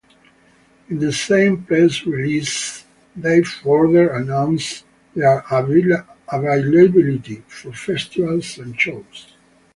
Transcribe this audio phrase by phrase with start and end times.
[0.89, 4.83] In the same press release, they further announced
[5.15, 9.35] their availability for festivals and shows.